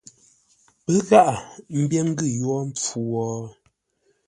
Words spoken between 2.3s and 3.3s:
yórə́ mpfu wo?